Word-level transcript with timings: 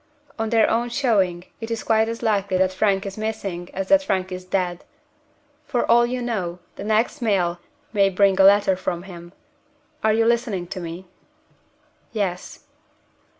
On 0.39 0.49
their 0.49 0.67
own 0.67 0.89
showing, 0.89 1.43
it 1.61 1.69
is 1.69 1.83
quite 1.83 2.09
as 2.09 2.23
likely 2.23 2.57
that 2.57 2.73
Frank 2.73 3.05
is 3.05 3.19
missing 3.19 3.69
as 3.71 3.89
that 3.89 4.01
Frank 4.01 4.31
is 4.31 4.43
dead. 4.45 4.83
For 5.67 5.85
all 5.85 6.07
you 6.07 6.23
know, 6.23 6.57
the 6.75 6.83
next 6.83 7.21
mail 7.21 7.59
may 7.93 8.09
bring 8.09 8.39
a 8.39 8.43
letter 8.43 8.75
from 8.75 9.03
him. 9.03 9.31
Are 10.03 10.11
you 10.11 10.25
listening 10.25 10.65
to 10.69 10.79
me?" 10.79 11.05
"Yes." 12.13 12.61